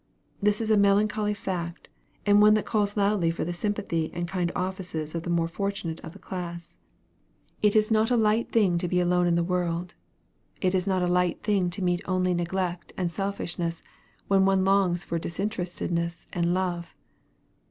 This 0.41 0.61
is 0.61 0.71
a 0.71 0.77
melancholy 0.77 1.35
fact, 1.35 1.87
and 2.25 2.41
one 2.41 2.55
that 2.55 2.65
calls 2.65 2.97
loudly 2.97 3.29
for 3.29 3.45
the 3.45 3.53
sympathy 3.53 4.09
and 4.15 4.27
kind 4.27 4.51
offices 4.55 5.13
of 5.13 5.21
the 5.21 5.29
more 5.29 5.47
fortunate 5.47 5.99
of 5.99 6.13
the 6.13 6.17
class. 6.17 6.79
It 7.61 7.75
is 7.75 7.91
not 7.91 8.09
a 8.09 8.17
light 8.17 8.51
thing 8.51 8.79
to 8.79 8.87
be 8.87 8.99
alone 8.99 9.27
in 9.27 9.35
the 9.35 9.43
world. 9.43 9.93
It 10.59 10.73
is 10.73 10.87
not 10.87 11.03
a 11.03 11.07
light 11.07 11.43
thing 11.43 11.69
to 11.69 11.83
meet 11.83 12.01
only 12.05 12.33
neglect 12.33 12.93
and 12.97 13.11
selfishness, 13.11 13.83
when 14.27 14.43
one 14.43 14.65
longs 14.65 15.03
for 15.03 15.19
disinterestedness 15.19 16.25
and 16.33 16.51
love. 16.51 16.95